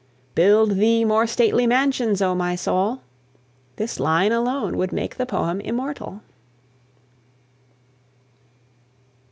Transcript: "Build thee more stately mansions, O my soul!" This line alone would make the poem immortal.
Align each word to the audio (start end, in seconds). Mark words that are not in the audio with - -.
"Build 0.33 0.77
thee 0.77 1.05
more 1.05 1.27
stately 1.27 1.67
mansions, 1.67 2.23
O 2.23 2.33
my 2.33 2.55
soul!" 2.55 3.01
This 3.75 3.99
line 3.99 4.31
alone 4.31 4.75
would 4.77 4.91
make 4.91 5.17
the 5.17 5.27
poem 5.27 5.61
immortal. 5.61 6.23